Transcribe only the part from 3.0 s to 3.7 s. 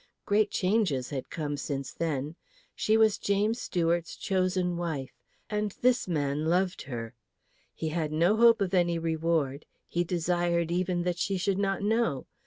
James